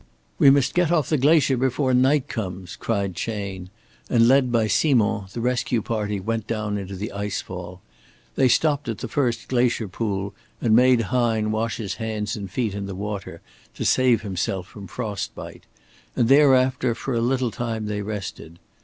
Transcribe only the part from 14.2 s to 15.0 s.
himself from